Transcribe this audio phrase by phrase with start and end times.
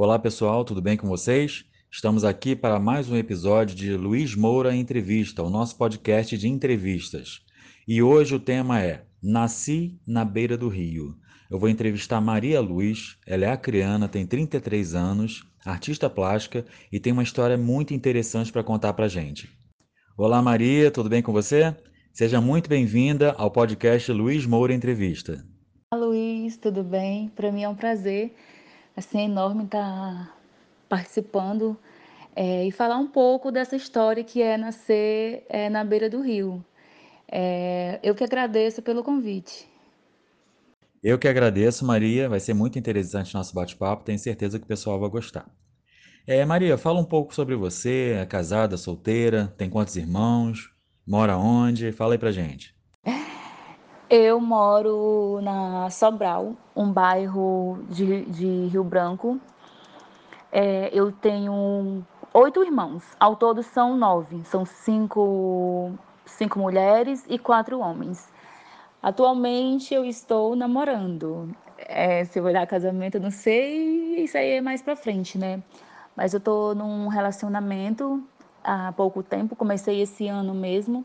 [0.00, 1.64] Olá pessoal, tudo bem com vocês?
[1.90, 7.40] Estamos aqui para mais um episódio de Luiz Moura Entrevista, o nosso podcast de entrevistas.
[7.86, 11.16] E hoje o tema é Nasci na beira do rio.
[11.50, 17.12] Eu vou entrevistar Maria Luz, ela é acriana, tem 33 anos, artista plástica e tem
[17.12, 19.50] uma história muito interessante para contar para gente.
[20.16, 21.74] Olá Maria, tudo bem com você?
[22.12, 25.44] Seja muito bem-vinda ao podcast Luiz Moura Entrevista.
[25.92, 27.30] Olá Luiz, tudo bem?
[27.30, 28.32] Para mim é um prazer
[28.98, 30.36] assim, enorme estar
[30.88, 31.78] participando
[32.34, 36.64] é, e falar um pouco dessa história que é nascer é, na beira do rio.
[37.30, 39.68] É, eu que agradeço pelo convite.
[41.02, 42.28] Eu que agradeço, Maria.
[42.28, 44.04] Vai ser muito interessante nosso bate-papo.
[44.04, 45.48] Tenho certeza que o pessoal vai gostar.
[46.26, 48.16] É, Maria, fala um pouco sobre você.
[48.20, 49.54] É casada, solteira?
[49.56, 50.70] Tem quantos irmãos?
[51.06, 51.92] Mora onde?
[51.92, 52.77] Fala aí pra gente.
[54.10, 59.38] Eu moro na Sobral, um bairro de, de Rio Branco.
[60.50, 63.04] É, eu tenho oito irmãos.
[63.20, 64.42] Ao todo são nove.
[64.46, 65.92] São cinco,
[66.24, 68.32] cinco mulheres e quatro homens.
[69.02, 71.54] Atualmente eu estou namorando.
[71.76, 75.62] É, se eu olhar casamento, eu não sei, isso aí é mais pra frente, né?
[76.16, 78.26] Mas eu tô num relacionamento
[78.64, 81.04] há pouco tempo, comecei esse ano mesmo.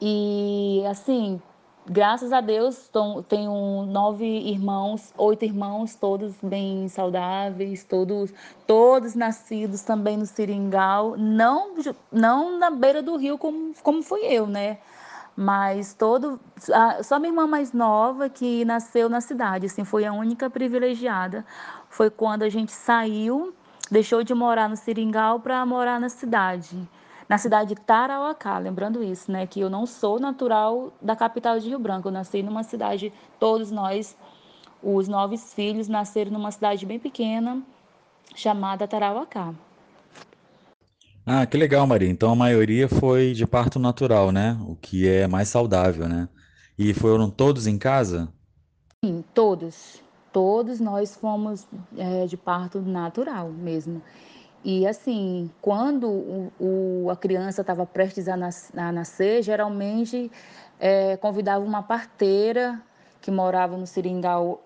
[0.00, 1.40] E assim,
[1.90, 2.88] graças a Deus,
[3.28, 8.32] tenho nove irmãos, oito irmãos, todos bem saudáveis, todos,
[8.64, 11.74] todos nascidos também no Seringal, não,
[12.12, 14.78] não na beira do rio como, como fui eu, né?
[15.36, 16.38] Mas todo,
[17.02, 21.44] só minha irmã mais nova que nasceu na cidade, assim, foi a única privilegiada.
[21.88, 23.52] Foi quando a gente saiu,
[23.90, 26.88] deixou de morar no Seringal para morar na cidade
[27.30, 31.68] na cidade de Tarauacá, lembrando isso, né, que eu não sou natural da capital de
[31.68, 34.16] Rio Branco, eu nasci numa cidade, todos nós,
[34.82, 37.62] os nove filhos, nasceram numa cidade bem pequena,
[38.34, 39.54] chamada Tarauacá.
[41.24, 42.10] Ah, que legal, Maria.
[42.10, 44.58] Então a maioria foi de parto natural, né?
[44.66, 46.28] O que é mais saudável, né?
[46.76, 48.28] E foram todos em casa?
[49.04, 50.02] Sim, todos.
[50.32, 51.64] Todos nós fomos
[51.96, 54.02] é, de parto natural mesmo.
[54.64, 60.30] E assim, quando o, o, a criança estava prestes a, nas, a, nascer, geralmente
[60.78, 62.80] é, convidava uma parteira
[63.22, 64.60] que morava no Seringal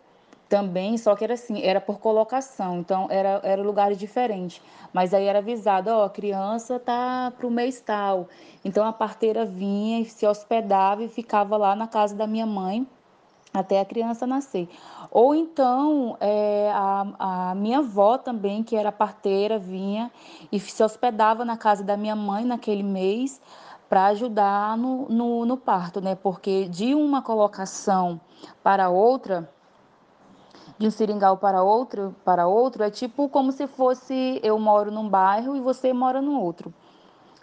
[0.49, 4.61] também, só que era assim, era por colocação, então era, era lugares diferentes.
[4.93, 8.29] Mas aí era avisado, ó, a criança tá para o mês tal.
[8.65, 12.87] Então a parteira vinha se hospedava e ficava lá na casa da minha mãe
[13.55, 14.69] até a criança nascer.
[15.13, 20.11] Ou então, é, a, a, minha avó também, que era parteira, vinha
[20.51, 23.41] e se hospedava na casa da minha mãe naquele mês
[23.89, 26.17] para ajudar no, no, no, parto, né?
[26.17, 28.21] Porque de uma colocação
[28.61, 29.49] para outra,
[30.77, 35.09] de um seringal para outro, para outro, é tipo como se fosse eu moro num
[35.09, 36.75] bairro e você mora no outro,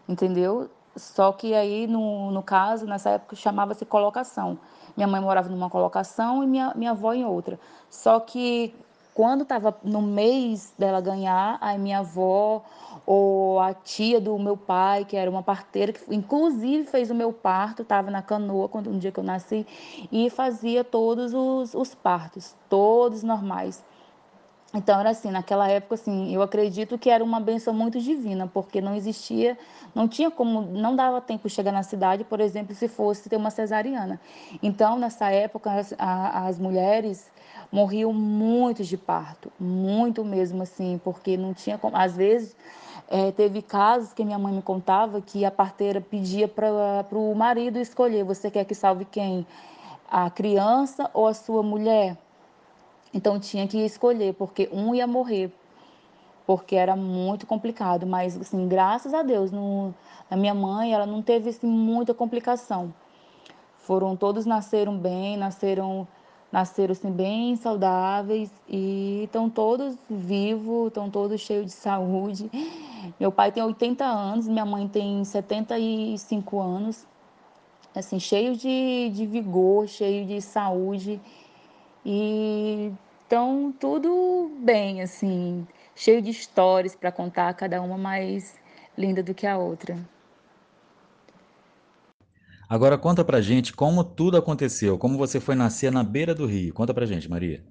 [0.09, 0.69] entendeu?
[0.93, 4.59] Só que aí, no, no caso, nessa época, chamava-se colocação.
[4.95, 7.59] Minha mãe morava numa colocação e minha, minha avó em outra.
[7.89, 8.73] Só que
[9.13, 12.63] quando estava no mês dela ganhar, aí minha avó
[13.05, 17.33] ou a tia do meu pai, que era uma parteira, que inclusive fez o meu
[17.33, 19.65] parto, estava na canoa quando um dia que eu nasci,
[20.11, 23.83] e fazia todos os, os partos, todos normais.
[24.73, 28.79] Então era assim, naquela época assim, eu acredito que era uma benção muito divina, porque
[28.79, 29.57] não existia,
[29.93, 33.35] não tinha como, não dava tempo de chegar na cidade, por exemplo, se fosse ter
[33.35, 34.19] uma cesariana.
[34.63, 37.29] Então, nessa época, as, as mulheres
[37.69, 42.55] morriam muito de parto, muito mesmo assim, porque não tinha como, às vezes
[43.09, 47.77] é, teve casos que minha mãe me contava que a parteira pedia para o marido
[47.77, 49.45] escolher, você quer que salve quem?
[50.09, 52.17] A criança ou a sua mulher?
[53.13, 55.51] Então tinha que escolher, porque um ia morrer,
[56.45, 58.07] porque era muito complicado.
[58.07, 59.93] Mas, assim, graças a Deus, no,
[60.29, 62.93] a minha mãe, ela não teve assim, muita complicação.
[63.79, 66.07] Foram todos nasceram bem, nasceram
[66.51, 72.51] nasceram assim, bem saudáveis e estão todos vivos, estão todos cheios de saúde.
[73.19, 77.07] Meu pai tem 80 anos, minha mãe tem 75 anos,
[77.95, 81.21] assim, cheio de, de vigor, cheio de saúde.
[82.05, 82.91] E
[83.27, 85.65] então tudo bem, assim,
[85.95, 88.59] cheio de histórias para contar, cada uma mais
[88.97, 89.97] linda do que a outra.
[92.67, 96.73] Agora conta pra gente como tudo aconteceu, como você foi nascer na beira do rio.
[96.73, 97.63] Conta pra gente, Maria.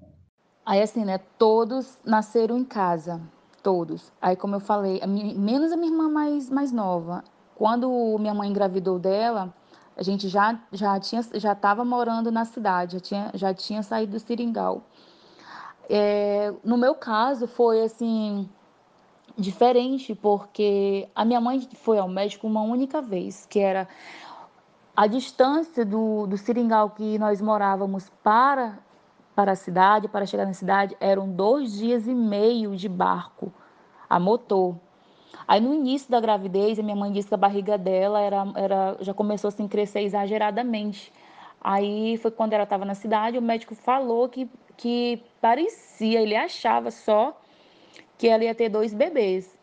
[0.64, 3.20] Aí assim, né, todos nasceram em casa,
[3.62, 4.12] todos.
[4.20, 7.24] Aí como eu falei, a minha, menos a minha irmã mais mais nova.
[7.54, 9.52] Quando minha mãe engravidou dela,
[10.00, 14.12] a gente já já tinha já estava morando na cidade, já tinha já tinha saído
[14.12, 14.82] do Seringal.
[15.92, 18.48] É, no meu caso, foi assim
[19.36, 23.88] diferente, porque a minha mãe foi ao médico uma única vez, que era
[24.96, 28.78] a distância do, do seringal que nós morávamos para,
[29.34, 33.52] para a cidade, para chegar na cidade, eram dois dias e meio de barco
[34.08, 34.76] a motor.
[35.50, 38.96] Aí no início da gravidez, a minha mãe disse que a barriga dela era, era,
[39.00, 41.12] já começou assim, a crescer exageradamente.
[41.60, 46.92] Aí foi quando ela estava na cidade, o médico falou que, que parecia, ele achava
[46.92, 47.36] só
[48.16, 49.58] que ela ia ter dois bebês.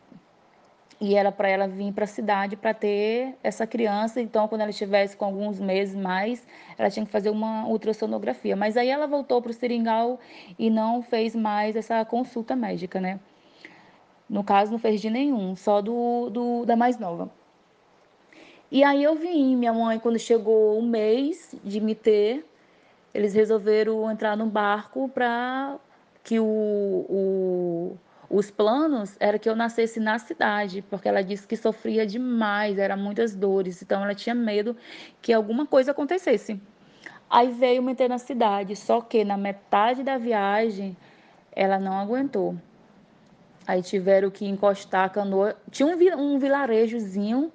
[1.00, 4.20] E era para ela vir para a cidade para ter essa criança.
[4.20, 6.46] Então, quando ela estivesse com alguns meses mais,
[6.76, 8.54] ela tinha que fazer uma ultrassonografia.
[8.54, 10.20] Mas aí ela voltou para o seringal
[10.58, 13.18] e não fez mais essa consulta médica, né?
[14.28, 17.30] No caso, não fez de nenhum, só do, do da mais nova.
[18.70, 22.44] E aí eu vim, minha mãe, quando chegou um mês de me ter,
[23.14, 25.78] eles resolveram entrar no barco para
[26.22, 27.96] que o, o,
[28.28, 32.98] os planos era que eu nascesse na cidade, porque ela disse que sofria demais, eram
[32.98, 34.76] muitas dores, então ela tinha medo
[35.22, 36.60] que alguma coisa acontecesse.
[37.30, 40.94] Aí veio me ter na cidade, só que na metade da viagem
[41.52, 42.54] ela não aguentou.
[43.68, 45.54] Aí tiveram que encostar a canoa.
[45.70, 47.52] Tinha um, um vilarejozinho.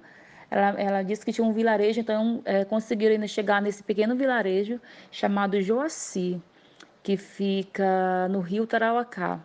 [0.48, 4.80] Ela, ela, disse que tinha um vilarejo, então é, conseguiram ainda chegar nesse pequeno vilarejo
[5.10, 6.40] chamado Joaci,
[7.02, 9.40] que fica no rio Tarauacá.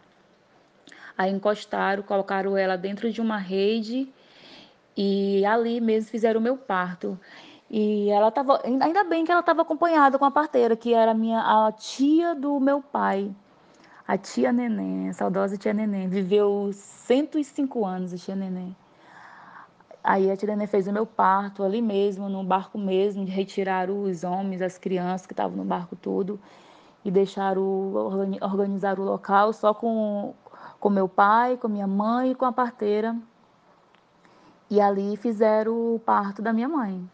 [1.17, 4.07] Aí encostaram, colocaram ela dentro de uma rede
[4.95, 7.19] e ali mesmo fizeram o meu parto.
[7.67, 11.39] E ela estava, ainda bem que ela estava acompanhada com a parteira, que era minha
[11.39, 13.33] a tia do meu pai.
[14.09, 18.75] A tia Neném, a saudosa tia Neném, viveu 105 anos, a tia Neném.
[20.03, 24.23] Aí a tia Neném fez o meu parto ali mesmo, no barco mesmo, retiraram os
[24.23, 26.39] homens, as crianças que estavam no barco todo
[27.05, 27.61] e deixaram
[28.41, 30.33] organizar o local só com
[30.79, 33.15] com meu pai, com minha mãe e com a parteira.
[34.71, 37.07] E ali fizeram o parto da minha mãe.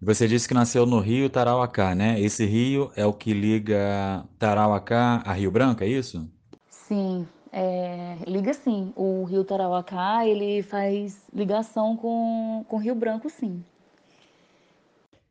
[0.00, 2.20] Você disse que nasceu no Rio Tarauacá, né?
[2.20, 6.30] Esse rio é o que liga Tarauacá a Rio Branco, é isso?
[6.70, 8.92] Sim, é, liga sim.
[8.94, 13.64] O Rio Tarauacá, ele faz ligação com, com Rio Branco, sim.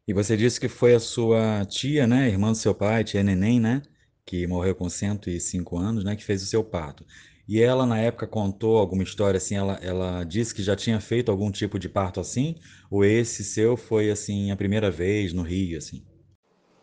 [0.08, 2.28] E você disse que foi a sua tia, né?
[2.30, 3.82] Irmã do seu pai, tia Neném, né?
[4.26, 6.16] Que morreu com 105 anos, né?
[6.16, 7.06] Que fez o seu parto.
[7.48, 9.56] E ela, na época, contou alguma história assim?
[9.56, 12.56] Ela, ela disse que já tinha feito algum tipo de parto assim?
[12.90, 16.04] Ou esse seu foi, assim, a primeira vez no Rio, assim?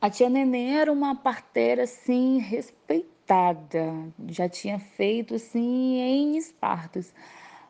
[0.00, 3.92] A tia Neném era uma parteira, assim, respeitada.
[4.28, 7.12] Já tinha feito, assim, em partos.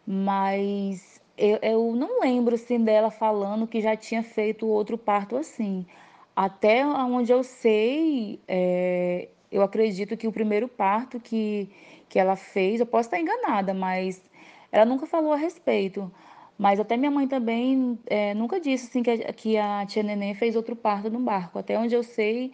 [0.06, 5.86] Mas eu, eu não lembro, assim, dela falando que já tinha feito outro parto assim.
[6.34, 11.68] Até onde eu sei, é, eu acredito que o primeiro parto que
[12.12, 14.22] que ela fez, eu posso estar enganada, mas
[14.70, 16.12] ela nunca falou a respeito.
[16.58, 20.34] Mas até minha mãe também é, nunca disse assim, que, a, que a tia Neném
[20.34, 21.58] fez outro parto no barco.
[21.58, 22.52] Até onde eu sei,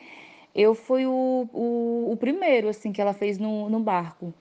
[0.54, 4.32] eu fui o, o, o primeiro assim que ela fez no, no barco.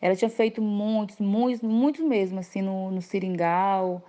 [0.00, 4.04] Ela tinha feito muitos, muitos, muitos mesmo, assim, no, no seringal.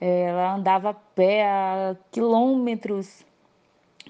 [0.00, 3.24] É, ela andava a pé a quilômetros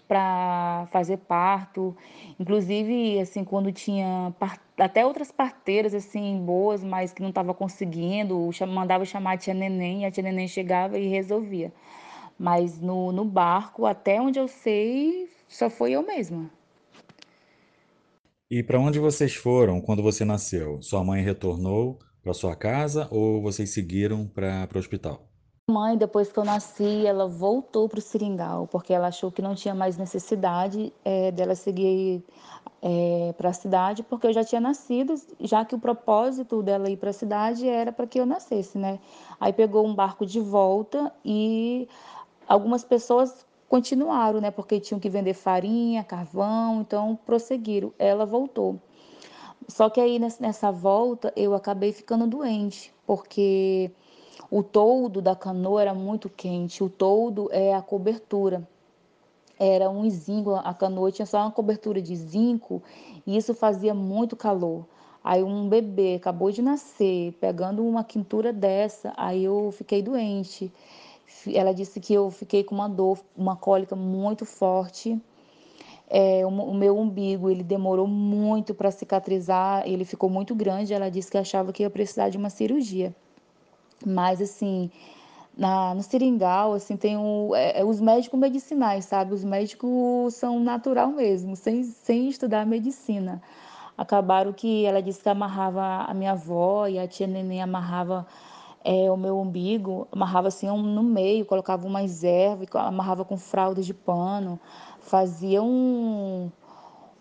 [0.06, 1.96] para fazer parto.
[2.38, 4.34] Inclusive, assim, quando tinha
[4.78, 10.04] até outras parteiras assim boas, mas que não estava conseguindo, mandava chamar a tia Neném,
[10.04, 11.72] a tia Neném chegava e resolvia.
[12.38, 16.50] Mas no, no barco, até onde eu sei, só foi eu mesma.
[18.50, 20.80] E para onde vocês foram quando você nasceu?
[20.80, 25.28] Sua mãe retornou para sua casa ou vocês seguiram para o hospital?
[25.68, 29.52] Mãe, depois que eu nasci, ela voltou para o seringal, porque ela achou que não
[29.52, 32.22] tinha mais necessidade é, dela seguir
[32.80, 36.96] é, para a cidade, porque eu já tinha nascido, já que o propósito dela ir
[36.96, 39.00] para a cidade era para que eu nascesse, né?
[39.40, 41.88] Aí pegou um barco de volta e
[42.46, 44.52] algumas pessoas continuaram, né?
[44.52, 47.92] Porque tinham que vender farinha, carvão, então prosseguiram.
[47.98, 48.80] Ela voltou.
[49.66, 53.90] Só que aí nessa volta eu acabei ficando doente, porque
[54.50, 56.82] o toldo da canoa era muito quente.
[56.82, 58.66] O toldo é a cobertura.
[59.58, 62.82] Era um zinco, a canoa tinha só uma cobertura de zinco
[63.26, 64.84] e isso fazia muito calor.
[65.24, 70.72] Aí um bebê acabou de nascer, pegando uma quintura dessa, aí eu fiquei doente.
[71.52, 75.20] Ela disse que eu fiquei com uma dor, uma cólica muito forte.
[76.08, 80.94] É, o, meu umbigo ele demorou muito para cicatrizar, ele ficou muito grande.
[80.94, 83.14] Ela disse que achava que ia precisar de uma cirurgia.
[84.04, 84.90] Mas, assim,
[85.56, 89.32] na, no seringal, assim, tem o, é, é, os médicos medicinais, sabe?
[89.34, 93.42] Os médicos são natural mesmo, sem, sem estudar medicina.
[93.96, 98.26] acabaram que ela disse que amarrava a minha avó e a tia Neném amarrava
[98.84, 103.94] é, o meu umbigo, amarrava assim no meio, colocava umas ervas, amarrava com fraldas de
[103.94, 104.60] pano,
[105.00, 106.50] fazia um,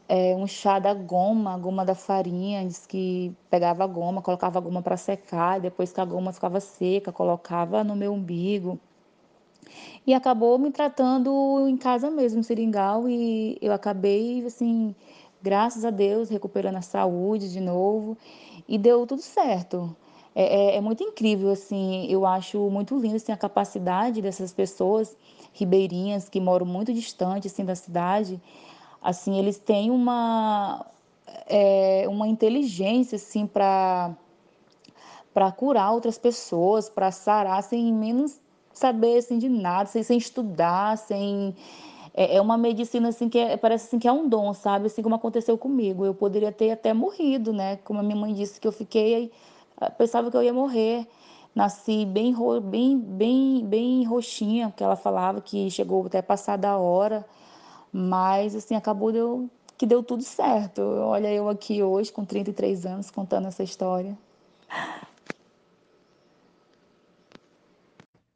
[0.08, 4.62] é, um chá da goma, goma da farinha, diz que pegava a goma, colocava a
[4.62, 8.80] goma para secar, depois que a goma ficava seca, colocava no meu umbigo.
[10.06, 14.94] E acabou me tratando em casa mesmo, seringal, e eu acabei, assim,
[15.42, 18.18] graças a Deus, recuperando a saúde de novo,
[18.68, 19.96] e deu tudo certo.
[20.36, 25.16] É, é, é, muito incrível, assim, eu acho muito lindo assim, a capacidade dessas pessoas
[25.54, 28.42] ribeirinhas que moram muito distante assim, da cidade,
[29.06, 30.84] assim, eles têm uma,
[31.46, 34.12] é, uma inteligência assim, para
[35.32, 38.40] para curar outras pessoas, para sarar sem menos
[38.74, 41.54] saber assim, de nada, sem, sem estudar, sem
[42.14, 44.88] é, é uma medicina assim que é, parece assim que é um dom, sabe?
[44.88, 46.06] Assim como aconteceu comigo.
[46.06, 47.76] Eu poderia ter até morrido, né?
[47.84, 49.32] Como a minha mãe disse que eu fiquei
[49.98, 51.06] pensava que eu ia morrer.
[51.54, 57.26] Nasci bem, bem, bem, bem roxinha, que ela falava que chegou até passar da hora,
[57.98, 60.82] mas assim acabou deu, que deu tudo certo.
[60.82, 64.18] Olha eu aqui hoje com 33 anos contando essa história.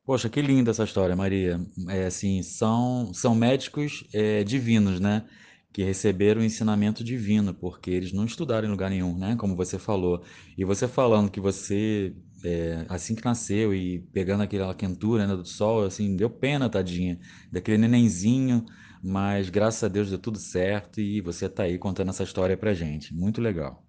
[0.05, 1.59] Poxa, que linda essa história, Maria.
[1.89, 5.25] É assim, são são médicos é, divinos, né?
[5.71, 9.35] que receberam o ensinamento divino, porque eles não estudaram em lugar nenhum, né?
[9.35, 10.23] Como você falou.
[10.57, 15.45] E você falando que você, é, assim que nasceu e pegando aquela quentura né, do
[15.45, 17.19] sol, assim, deu pena, tadinha,
[17.51, 18.65] daquele nenenzinho,
[19.03, 22.73] mas graças a Deus deu tudo certo e você tá aí contando essa história pra
[22.73, 23.13] gente.
[23.13, 23.83] Muito legal.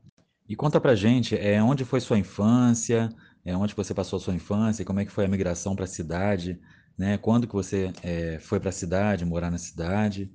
[0.49, 3.09] E conta pra gente, é, onde foi sua infância,
[3.45, 5.89] é, onde você passou a sua infância, como é que foi a migração para a
[5.89, 6.59] cidade,
[6.99, 7.17] né?
[7.19, 10.31] Quando que você é, foi para a cidade, morar na cidade?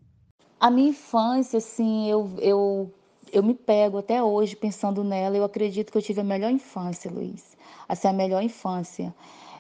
[0.60, 2.94] A minha infância, assim, eu, eu,
[3.32, 5.36] eu me pego até hoje pensando nela.
[5.36, 7.55] Eu acredito que eu tive a melhor infância, Luiz.
[7.88, 9.13] Assim, a melhor infância.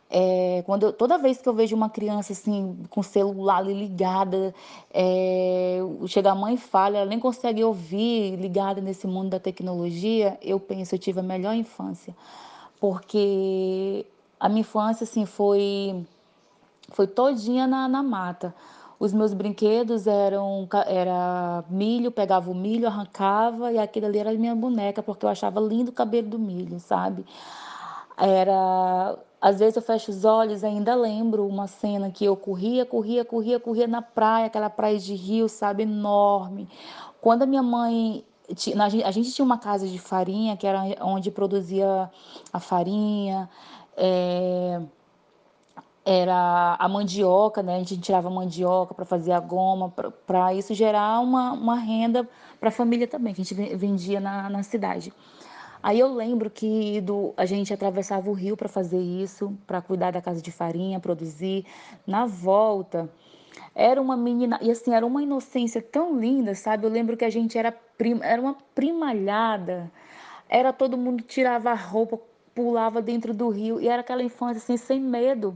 [0.09, 4.53] É, quando eu, toda vez que eu vejo uma criança assim com o celular ligada,
[4.93, 10.37] é, chega a mãe e fala, ela nem consegue ouvir ligada nesse mundo da tecnologia,
[10.41, 12.15] eu penso, eu tive a melhor infância,
[12.79, 14.05] porque
[14.39, 16.05] a minha infância assim foi
[16.89, 18.53] foi todinha na, na mata.
[18.99, 24.55] Os meus brinquedos eram era milho, pegava o milho, arrancava e aquilo ali era minha
[24.55, 27.25] boneca, porque eu achava lindo o cabelo do milho, sabe?
[28.17, 33.23] Era às vezes eu fecho os olhos ainda lembro uma cena que eu corria, corria,
[33.23, 36.67] corria, corria na praia, aquela praia de rio, sabe, enorme.
[37.21, 38.25] Quando a minha mãe
[39.05, 42.09] a gente tinha uma casa de farinha que era onde produzia
[42.51, 43.47] a farinha,
[43.95, 44.81] é,
[46.03, 47.75] era a mandioca, né?
[47.75, 49.93] A gente tirava a mandioca para fazer a goma,
[50.25, 52.27] para isso gerar uma, uma renda
[52.59, 55.13] para a família também, que a gente vendia na, na cidade.
[55.85, 60.09] Aí eu lembro que do, a gente atravessava o rio para fazer isso, para cuidar
[60.09, 61.63] da casa de farinha, produzir.
[62.07, 63.07] Na volta,
[63.75, 66.87] era uma menina, e assim, era uma inocência tão linda, sabe?
[66.87, 69.91] Eu lembro que a gente era, prima, era uma primalhada,
[70.49, 72.19] era todo mundo tirava a roupa,
[72.55, 75.55] pulava dentro do rio, e era aquela infância assim, sem medo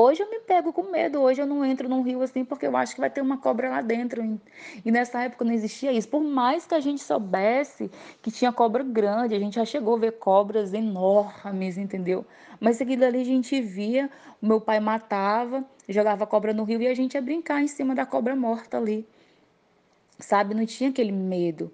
[0.00, 2.76] Hoje eu me pego com medo, hoje eu não entro num rio assim porque eu
[2.76, 4.22] acho que vai ter uma cobra lá dentro.
[4.84, 6.08] E nessa época não existia isso.
[6.08, 7.90] Por mais que a gente soubesse
[8.22, 12.24] que tinha cobra grande, a gente já chegou a ver cobras enormes, entendeu?
[12.60, 14.08] Mas aquilo ali a gente via,
[14.40, 17.92] o meu pai matava, jogava cobra no rio e a gente ia brincar em cima
[17.92, 19.04] da cobra morta ali.
[20.20, 20.54] Sabe?
[20.54, 21.72] Não tinha aquele medo.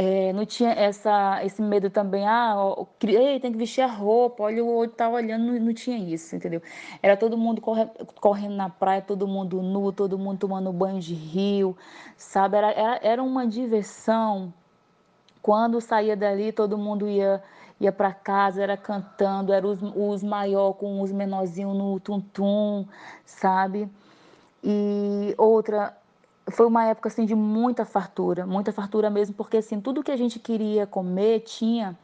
[0.00, 4.44] É, não tinha essa, esse medo também, ah, ó, ei, tem que vestir a roupa,
[4.44, 6.62] olha o outro tá olhando, não, não, tinha isso, entendeu?
[7.02, 7.84] Era todo mundo corre,
[8.20, 11.76] correndo na praia, todo mundo nu, todo mundo tomando banho de rio,
[12.16, 12.56] sabe?
[12.58, 14.54] Era, era, era uma diversão.
[15.42, 17.42] Quando saía dali, todo mundo ia
[17.80, 22.86] ia para casa, era cantando, era os, os maior com os menorzinhos no tum-tum,
[23.24, 23.90] sabe?
[24.62, 25.97] E outra,
[26.50, 30.16] foi uma época assim de muita fartura, muita fartura mesmo, porque assim, tudo que a
[30.16, 31.96] gente queria comer tinha.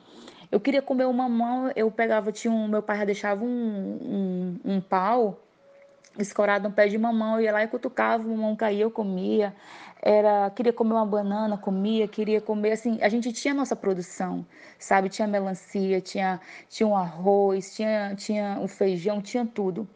[0.50, 4.74] Eu queria comer uma mão, eu pegava, tinha um, meu pai já deixava um, um,
[4.76, 5.40] um pau
[6.18, 9.54] escorado no pé de mamão, ia lá e cutucava, o mamão caía, eu comia.
[10.00, 14.44] Era, queria comer uma banana, comia, queria comer, assim, a gente tinha nossa produção,
[14.78, 15.08] sabe?
[15.08, 19.88] Tinha melancia, tinha, tinha um arroz, tinha, tinha o feijão, tinha tudo.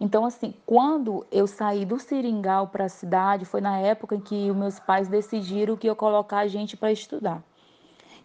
[0.00, 4.50] Então, assim, quando eu saí do Seringal para a cidade, foi na época em que
[4.50, 7.42] os meus pais decidiram que ia colocar a gente para estudar.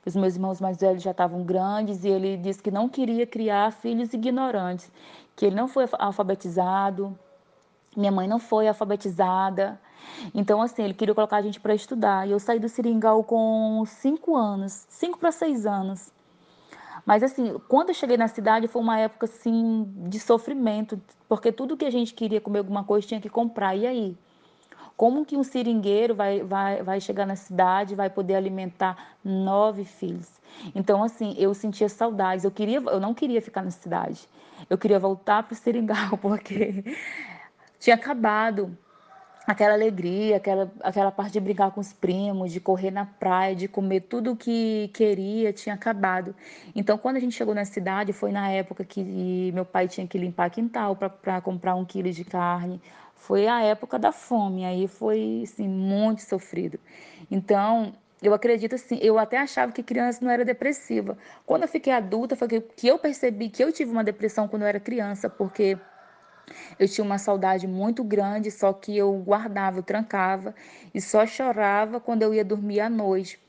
[0.05, 3.71] Os meus irmãos mais velhos já estavam grandes e ele disse que não queria criar
[3.71, 4.91] filhos ignorantes,
[5.35, 7.17] que ele não foi alfabetizado,
[7.95, 9.79] minha mãe não foi alfabetizada.
[10.33, 12.27] Então, assim, ele queria colocar a gente para estudar.
[12.27, 16.11] E eu saí do Seringal com cinco anos, cinco para seis anos.
[17.05, 21.77] Mas assim, quando eu cheguei na cidade foi uma época assim de sofrimento, porque tudo
[21.77, 23.75] que a gente queria comer alguma coisa tinha que comprar.
[23.75, 24.17] E aí?
[24.95, 30.29] Como que um seringueiro vai, vai, vai chegar na cidade, vai poder alimentar nove filhos?
[30.75, 32.43] Então, assim, eu sentia saudades.
[32.43, 34.27] Eu, queria, eu não queria ficar na cidade.
[34.69, 36.83] Eu queria voltar para o seringal, porque
[37.79, 38.77] tinha acabado
[39.49, 43.67] aquela alegria, aquela, aquela parte de brincar com os primos, de correr na praia, de
[43.67, 46.35] comer tudo o que queria, tinha acabado.
[46.75, 50.19] Então, quando a gente chegou na cidade, foi na época que meu pai tinha que
[50.19, 52.79] limpar quintal para comprar um quilo de carne.
[53.15, 56.79] Foi a época da fome, aí foi assim, muito sofrido.
[57.31, 61.17] Então, eu acredito assim, eu até achava que criança não era depressiva.
[61.43, 64.67] Quando eu fiquei adulta, foi que eu percebi que eu tive uma depressão quando eu
[64.67, 65.75] era criança, porque
[66.79, 70.53] eu tinha uma saudade muito grande, só que eu guardava, eu trancava
[70.93, 73.39] e só chorava quando eu ia dormir à noite,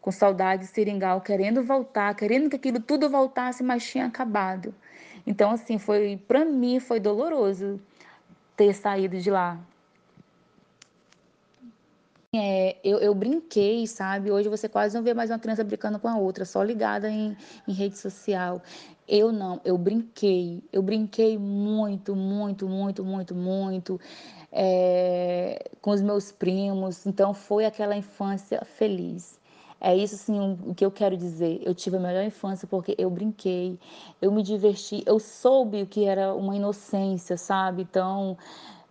[0.00, 4.74] com saudade de seringal, querendo voltar, querendo que aquilo tudo voltasse, mas tinha acabado.
[5.26, 7.80] Então, assim, foi para mim foi doloroso
[8.56, 9.58] ter saído de lá.
[12.32, 14.30] É, eu, eu, brinquei, sabe?
[14.30, 17.36] Hoje você quase não vê mais uma criança brincando com a outra, só ligada em,
[17.66, 18.62] em rede social.
[19.08, 20.62] Eu não, eu brinquei.
[20.72, 24.00] Eu brinquei muito, muito, muito, muito, muito
[24.52, 27.04] é, com os meus primos.
[27.04, 29.40] Então foi aquela infância feliz.
[29.80, 31.60] É isso sim o que eu quero dizer.
[31.64, 33.76] Eu tive a melhor infância porque eu brinquei,
[34.22, 37.82] eu me diverti, eu soube o que era uma inocência, sabe?
[37.82, 38.36] Então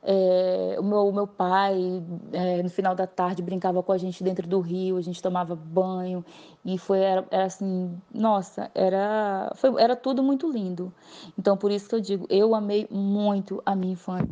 [0.04, 2.02] é, o meu, meu pai,
[2.32, 5.56] é, no final da tarde, brincava com a gente dentro do rio, a gente tomava
[5.56, 6.24] banho,
[6.66, 10.94] e foi era, era assim, nossa, era, foi, era tudo muito lindo.
[11.38, 14.28] Então, por isso que eu digo, eu amei muito a minha infância.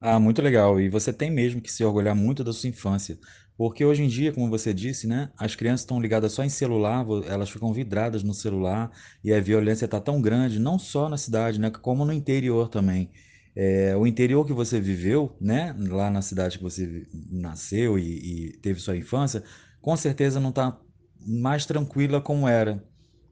[0.00, 0.80] Ah, muito legal.
[0.80, 3.18] E você tem mesmo que se orgulhar muito da sua infância.
[3.56, 7.06] Porque hoje em dia, como você disse, né, as crianças estão ligadas só em celular,
[7.28, 8.90] elas ficam vidradas no celular
[9.22, 13.10] e a violência está tão grande, não só na cidade, né, como no interior também.
[13.54, 18.56] É, o interior que você viveu, né, lá na cidade que você nasceu e, e
[18.58, 19.42] teve sua infância,
[19.80, 20.78] com certeza não está
[21.26, 22.82] mais tranquila como era,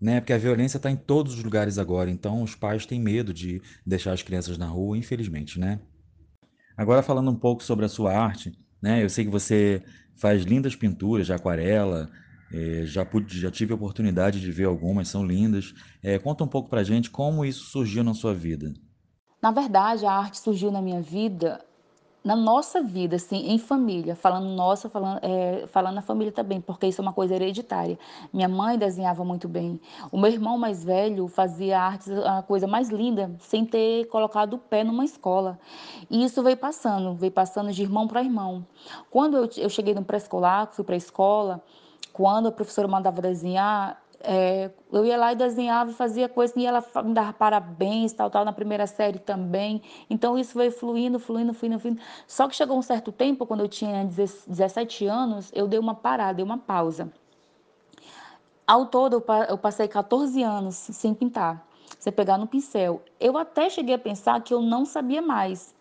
[0.01, 0.21] né?
[0.21, 2.11] Porque a violência está em todos os lugares agora.
[2.11, 5.81] Então, os pais têm medo de deixar as crianças na rua, infelizmente, né?
[6.77, 8.53] Agora falando um pouco sobre a sua arte,
[8.83, 9.03] né?
[9.03, 9.83] Eu sei que você
[10.17, 12.11] faz lindas pinturas de aquarela.
[12.53, 15.73] É, já, pude, já tive a oportunidade de ver algumas, são lindas.
[16.03, 18.73] É, conta um pouco pra gente como isso surgiu na sua vida.
[19.41, 21.65] Na verdade, a arte surgiu na minha vida,
[22.23, 24.15] na nossa vida, assim, em família.
[24.15, 27.99] Falando nossa, falando, é, falando na família também, porque isso é uma coisa hereditária.
[28.33, 29.81] Minha mãe desenhava muito bem.
[30.13, 34.59] O meu irmão mais velho fazia arte, a coisa mais linda, sem ter colocado o
[34.59, 35.59] pé numa escola.
[36.11, 38.67] E isso veio passando, veio passando de irmão para irmão.
[39.11, 41.63] Quando eu, eu cheguei no pré-escolar, fui para a escola,
[42.13, 46.67] quando a professora mandava desenhar, é, eu ia lá e desenhava e fazia coisa, e
[46.67, 49.83] ela me dava parabéns, tal, tal, na primeira série também.
[50.09, 52.01] Então isso veio fluindo, fluindo, fluindo, fluindo.
[52.27, 56.35] Só que chegou um certo tempo, quando eu tinha 17 anos, eu dei uma parada,
[56.35, 57.11] dei uma pausa.
[58.67, 61.67] Ao todo, eu passei 14 anos sem pintar,
[61.99, 63.03] sem pegar no pincel.
[63.19, 65.75] Eu até cheguei a pensar que eu não sabia mais.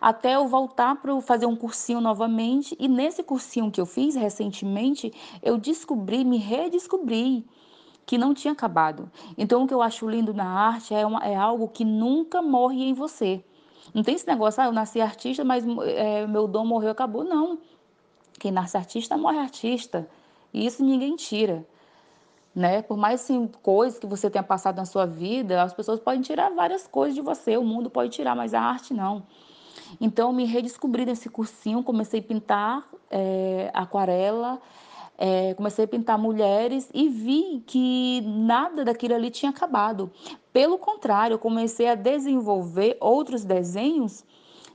[0.00, 5.12] Até eu voltar para fazer um cursinho novamente, e nesse cursinho que eu fiz recentemente,
[5.42, 7.46] eu descobri, me redescobri
[8.08, 9.12] que não tinha acabado.
[9.36, 12.82] Então, o que eu acho lindo na arte é, uma, é algo que nunca morre
[12.82, 13.44] em você.
[13.92, 17.22] Não tem esse negócio, ah, eu nasci artista, mas é, meu dom morreu, acabou.
[17.22, 17.58] Não.
[18.40, 20.08] Quem nasce artista, morre artista.
[20.54, 21.66] E isso ninguém tira.
[22.54, 22.80] Né?
[22.80, 26.48] Por mais assim, coisas que você tenha passado na sua vida, as pessoas podem tirar
[26.54, 29.22] várias coisas de você, o mundo pode tirar, mas a arte não.
[30.00, 34.58] Então, me redescobri nesse cursinho, comecei a pintar é, aquarela,
[35.18, 40.10] é, comecei a pintar mulheres e vi que nada daquilo ali tinha acabado.
[40.52, 44.24] Pelo contrário, eu comecei a desenvolver outros desenhos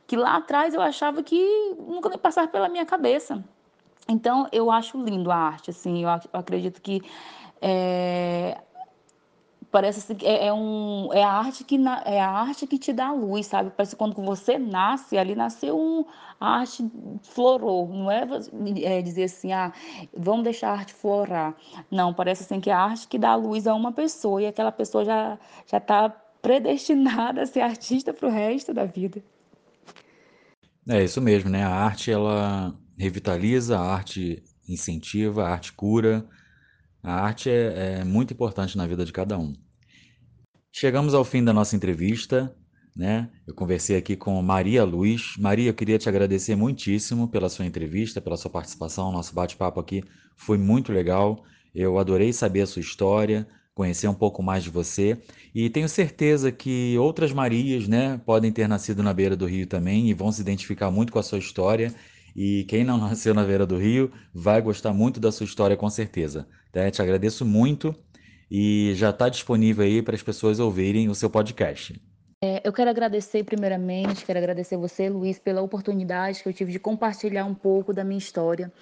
[0.06, 3.42] que lá atrás eu achava que nunca nem passar pela minha cabeça.
[4.08, 7.02] Então, eu acho lindo a arte, assim, eu acredito que
[7.62, 8.60] é,
[9.74, 12.94] parece assim, é, é, um, é a arte que na, é a arte que te
[12.94, 13.72] dá a luz, sabe?
[13.76, 16.06] Parece que quando você nasce, ali nasceu um
[16.40, 16.88] a arte
[17.24, 18.24] florou, não é,
[18.84, 19.74] é, dizer assim, ah,
[20.16, 21.56] vamos deixar a arte florar.
[21.90, 24.46] Não, parece assim que é a arte que dá a luz a uma pessoa e
[24.46, 26.08] aquela pessoa já já está
[26.40, 29.24] predestinada a ser artista para o resto da vida.
[30.88, 31.64] É isso mesmo, né?
[31.64, 36.24] A arte ela revitaliza, a arte incentiva, a arte cura.
[37.04, 39.54] A arte é, é muito importante na vida de cada um.
[40.72, 42.56] Chegamos ao fim da nossa entrevista.
[42.96, 43.32] né?
[43.48, 45.36] Eu conversei aqui com Maria Luz.
[45.40, 49.12] Maria, eu queria te agradecer muitíssimo pela sua entrevista, pela sua participação.
[49.12, 50.04] Nosso bate-papo aqui
[50.36, 51.44] foi muito legal.
[51.74, 55.20] Eu adorei saber a sua história, conhecer um pouco mais de você
[55.56, 60.10] e tenho certeza que outras Marias, né, podem ter nascido na beira do rio também
[60.10, 61.94] e vão se identificar muito com a sua história.
[62.36, 65.90] E quem não nasceu na beira do rio vai gostar muito da sua história com
[65.90, 66.48] certeza.
[66.74, 66.90] Tá?
[66.90, 67.96] Te agradeço muito
[68.50, 72.02] e já está disponível aí para as pessoas ouvirem o seu podcast.
[72.42, 76.80] É, eu quero agradecer primeiramente, quero agradecer você, Luiz, pela oportunidade que eu tive de
[76.80, 78.74] compartilhar um pouco da minha história.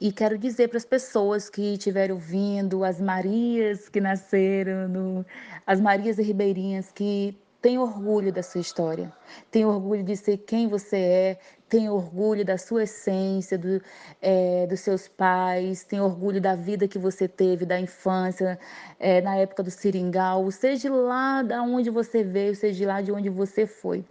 [0.00, 5.26] E quero dizer para as pessoas que estiverem ouvindo, as Marias que nasceram, no,
[5.64, 9.12] as Marias e Ribeirinhas que tem orgulho da sua história,
[9.50, 13.80] tem orgulho de ser quem você é, tem orgulho da sua essência, do,
[14.20, 18.58] é, dos seus pais, tem orgulho da vida que você teve, da infância,
[18.98, 23.28] é, na época do seringal, seja lá de onde você veio, seja lá de onde
[23.28, 24.04] você foi.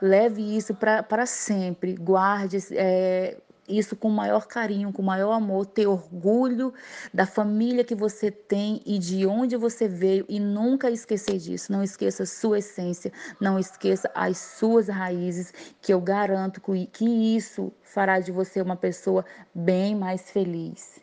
[0.00, 3.36] Leve isso para sempre, guarde, é,
[3.68, 6.72] isso com maior carinho, com maior amor, ter orgulho
[7.12, 11.70] da família que você tem e de onde você veio e nunca esquecer disso.
[11.70, 16.60] Não esqueça a sua essência, não esqueça as suas raízes, que eu garanto
[16.92, 17.04] que
[17.36, 21.00] isso fará de você uma pessoa bem mais feliz.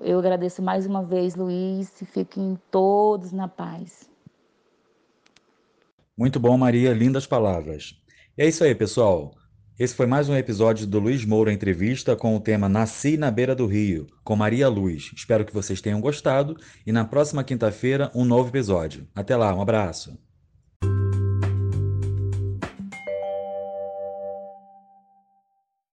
[0.00, 4.08] Eu agradeço mais uma vez, Luiz, e fiquem todos na paz.
[6.16, 7.94] Muito bom, Maria, lindas palavras.
[8.36, 9.32] É isso aí, pessoal.
[9.78, 13.54] Esse foi mais um episódio do Luiz Moura Entrevista com o tema Nasci na Beira
[13.54, 15.12] do Rio, com Maria Luz.
[15.14, 19.06] Espero que vocês tenham gostado e na próxima quinta-feira um novo episódio.
[19.14, 20.18] Até lá, um abraço.